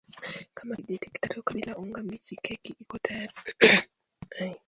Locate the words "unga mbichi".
1.77-2.35